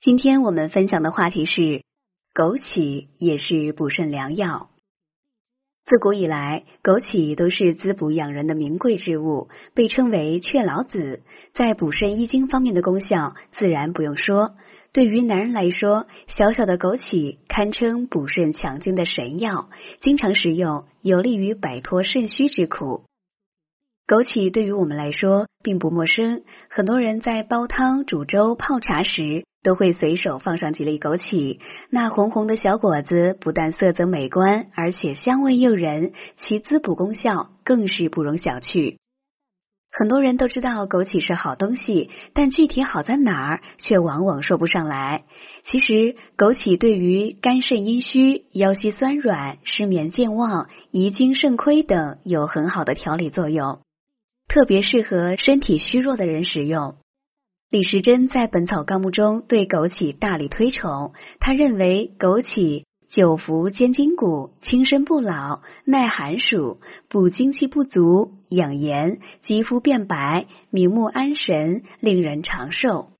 [0.00, 1.82] 今天我们分享的话题是
[2.32, 4.70] 枸杞也是补肾良药。
[5.86, 14.54] 自古以来，枸杞都是滋补养人的名贵之物，被称为雀老子，在补肾益精方面的功效自然不用说。
[14.92, 19.68] 对于男人来说，小小的枸杞堪称补肾强精的神药，
[20.00, 23.02] 经常食用有利于摆脱肾虚之苦。
[24.06, 29.44] 枸杞对于我们来说并不陌生，很多人在煲汤、煮粥、泡茶时。
[29.62, 31.58] 都会随手放上几粒枸杞，
[31.90, 38.96] 那红红的小果子不但色泽美观，而且香味诱人，其滋补功效更是不容小觑。
[39.90, 45.24] 很多人都知道枸杞是好东西，但具体好在哪儿，却往往说不上来。
[45.64, 53.80] 其实，枸杞对于肝肾阴虚、腰膝酸软、失眠健忘、遗精肾亏等有很好的调理作用，
[54.46, 56.96] 特别适合身体虚弱的人使用。
[57.70, 73.10] 李时珍在《本草纲目》中对枸杞大力推崇，他认为枸杞久服坚筋骨、轻身不老、耐寒暑、补精气不足、养颜、肌肤变白、明目安神，令人长寿。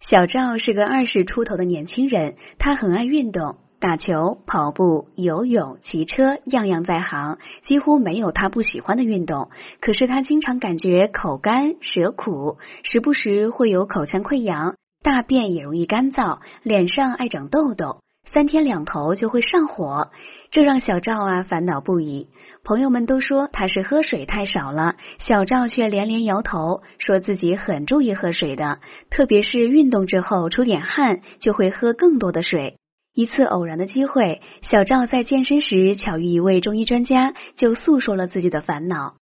[0.00, 3.58] 小赵是个二十出头的年轻人，他很爱运动。
[3.82, 9.50] 打球、跑步、游泳、骑车，样样在行，几乎没有他不喜欢的运动。
[9.80, 17.98] 可是他经常感觉口干舌苦，时不时会有口腔溃疡，大便也容易干燥，脸上爱长痘痘，
[18.32, 20.12] 三天两头就会上火，
[20.52, 22.28] 这让小赵啊烦恼不已。
[22.62, 28.78] 朋友们都说他是喝水太少了，小赵却连连摇头，说自己很注意喝水的，
[29.10, 32.76] 特别是运动之后出点汗，就会喝更多的水。
[33.14, 39.16] 一次偶然的机会，小赵在健身时巧遇一位中医专家，就诉说了自己的烦恼。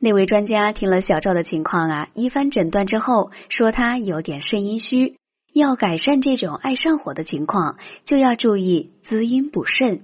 [0.00, 5.14] 那位专家听了小赵的情况啊，一番诊断之后，说他有点肾阴虚，
[5.54, 10.02] 要改善这种爱上火的情况，就要注意滋阴补肾。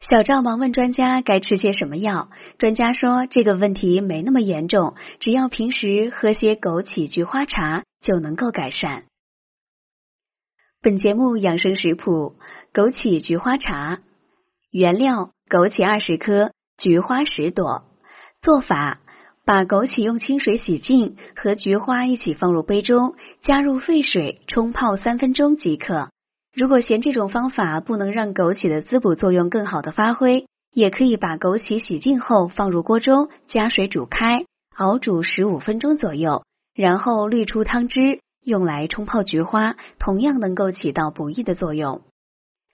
[0.00, 9.04] 小赵忙问专家该吃些什么药，专家说这个问题没那么严重，只要平时喝些枸杞菊花茶就能够改善。
[10.84, 12.34] 本节目养生食谱：
[12.74, 14.00] 枸杞菊花茶。
[14.72, 17.84] 原料：枸杞二十颗，菊花十朵。
[18.40, 18.98] 做法：
[19.46, 26.08] 把枸杞用清水洗净，和菊花一起放入杯中，加入沸水冲泡三分钟即可。
[26.52, 36.42] 如果嫌这种方法不能让枸杞的滋补作用更好的发挥，也可以把枸杞洗净后放入锅中，加水煮开，熬煮十五分钟左右，
[36.74, 38.18] 然后滤出汤汁。
[38.44, 42.02] 用来冲泡菊花，同样能够起到补益的作用。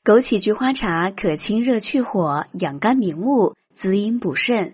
[0.05, 4.73] 枸杞菊花茶可清热去火、养肝明目、滋阴补肾。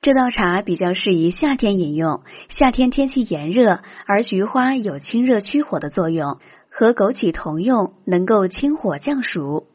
[0.00, 6.38] 这道茶比较适宜夏天饮用，夏天天气炎热，而菊花有清热驱火的作用，
[6.70, 9.66] 和枸杞同用，能够清火降暑。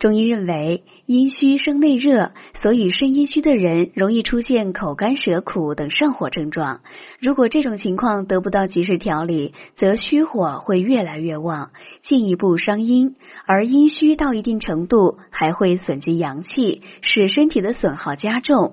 [0.00, 6.80] 中医认为，阴虚生内热，所以肾阴虚的人容易出现口干舌苦等上火症状。
[7.20, 11.72] 如果这种情况得不到及时调理，则虚火会越来越旺，
[12.02, 13.14] 进一步伤阴。
[13.44, 18.72] 而阴虚到一定程度，还会损及阳气，使身体的损耗加重。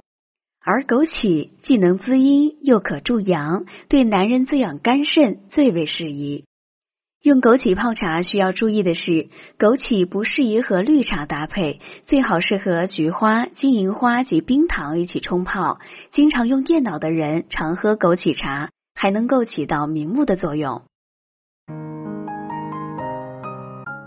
[0.64, 6.46] 而枸杞既能滋阴，又可助阳，对男人滋养肝肾最为适宜。
[7.24, 15.80] 用枸杞泡茶需要注意的是，枸杞不适宜和绿茶搭配，最好是和菊花、金银花及冰糖一起冲泡。
[16.12, 20.84] 经常用电脑的人常喝枸杞茶，还能够起到明目的作用。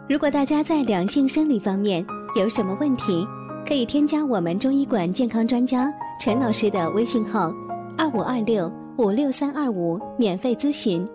[0.09, 2.06] 如果大家在两性生理方面
[2.37, 3.27] 有什么问题，
[3.66, 7.53] 可以添加我们中医馆健康专家陈老师的微信号：
[7.98, 11.06] 二五二六五六三二五，免费咨询。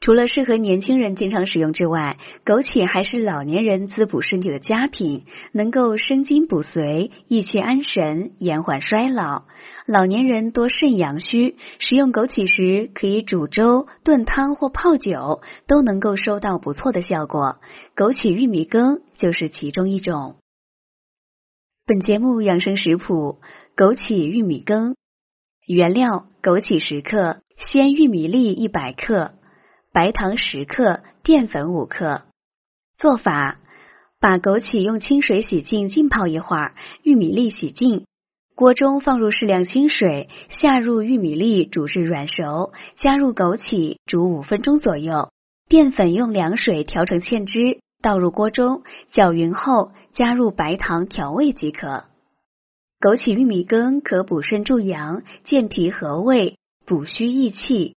[0.00, 9.42] 除了适合年轻人经常使用之外，枸杞还是老年人滋补身体的佳品，能够生津补髓、益气安神、延缓衰老。
[9.86, 17.56] 老年人多肾阳虚，食用枸杞时可以煮粥、炖汤或泡酒，都能够收到不错的效果。
[17.96, 20.36] 枸杞玉米羹就是其中一种。
[21.86, 23.40] 本节目养生食谱：
[23.76, 24.94] 枸杞玉米羹。
[25.66, 29.32] 原料：枸杞十克，鲜玉米粒一百克。
[29.92, 32.22] 白糖十克，淀粉五克。
[32.98, 33.58] 做法：
[34.20, 38.04] 把枸杞用清水洗净，浸泡一会儿；玉米粒洗净，
[38.54, 45.30] 锅中放入适量清水，下入玉米粒煮至软熟，加入枸杞煮五分钟左右。
[45.68, 52.04] 淀粉用凉水调成芡汁，倒入锅中搅匀后，加入白糖调味即可。
[53.00, 57.94] 枸杞玉米羹可补肾助阳、健脾和胃、补虚益气。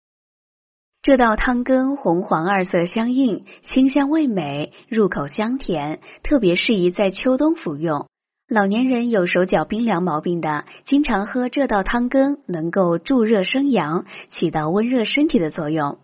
[1.03, 8.06] 这道汤羹红黄二色相映，清香味美，入口香甜，特别适宜在秋冬服用。
[8.48, 15.98] 老年人有手脚冰凉毛病的，经常喝这道汤羹，能够助热生阳，起到温热身体的作用。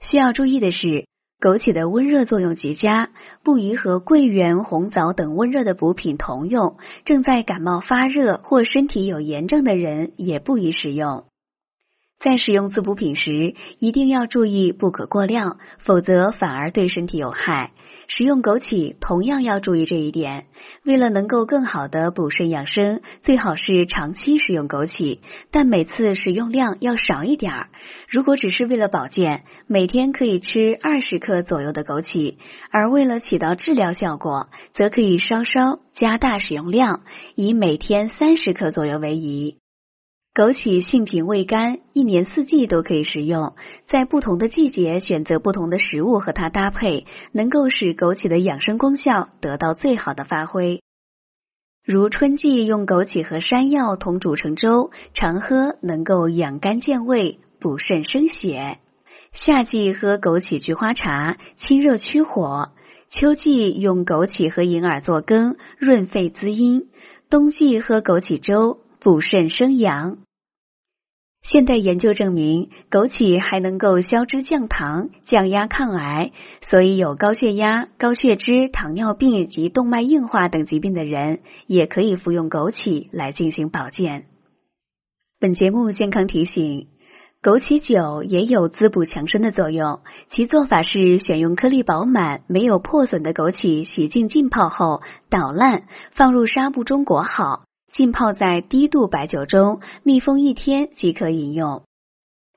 [0.00, 1.04] 需要注意的是，
[1.38, 3.10] 枸杞的温热作用极佳，
[3.42, 6.78] 不宜和桂圆、红枣等温热的补品同用。
[7.04, 11.24] 正在感冒发热或身体有炎症的人，也不宜食用。
[12.18, 17.72] 在使用滋补品时，一定要注意不可过量，否则反而对身体有害。
[18.08, 20.46] 食用枸杞同样要注意这一点。
[20.84, 25.18] 为了能够更好的补肾养生，最好是长期食用枸杞，
[25.50, 27.68] 但每次食用量要少一点儿。
[28.08, 32.36] 如果只是为了保健，每天可以吃二十克左右的枸杞；
[32.70, 37.02] 而为了起到治疗效果，则可以稍稍加大使用量，
[37.34, 39.56] 以每天三十克左右为宜。
[40.36, 43.54] 枸杞性平味甘，一年四季都可以食用。
[43.86, 50.82] 在不同的季节选择不同的食物和它搭配，能够使枸杞的养生功效得到最好的发挥。
[51.82, 58.76] 如春季用枸杞和山药同煮成粥，常喝能够养肝健胃、补肾生血；
[59.32, 62.72] 夏季喝枸杞菊花茶，清热驱火；
[63.08, 66.82] 秋季用枸杞和银耳做羹，润肺滋阴；
[67.30, 70.18] 冬季喝枸杞粥，补肾生阳。
[71.48, 76.32] 现代研究证明，枸杞还能够消脂降糖、降压抗癌，
[76.68, 81.38] 所以有高血压、高血脂、糖尿病及动脉硬化等疾病的人，
[81.68, 84.24] 也可以服用枸杞来进行保健。
[85.38, 86.88] 本节目健康提醒：
[87.40, 90.00] 枸杞酒也有滋补强身的作用，
[90.30, 95.00] 其做法是选用颗粒饱满、没有破损的枸杞，洗净浸泡后
[95.30, 97.65] 捣烂，放入纱布中裹好。
[97.96, 101.82] 浸泡在低度白酒中，密封一天即可饮用。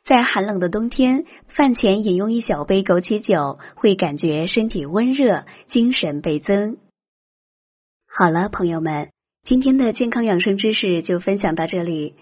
[0.03, 6.75] 在寒冷的冬天，饭前饮用一小杯枸杞酒，会感觉身体温热，精神倍增。
[8.05, 9.11] 好了，朋友们，
[9.45, 12.15] 今天的健康养生知识就分享到这里。